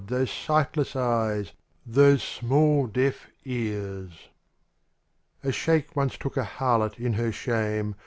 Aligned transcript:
those 0.07 0.31
sightless 0.31 0.95
eyes, 0.95 1.51
those 1.85 2.23
small 2.23 2.87
deaf 2.87 3.27
cars. 3.47 4.13
SHEIK 5.47 5.95
once 5.95 6.17
took 6.17 6.37
a 6.37 6.43
harlot 6.43 6.97
in 6.99 7.13
her 7.13 7.31
shame. 7.31 7.93